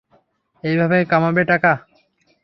[0.63, 1.71] এইভাবে কামাবে টাকা?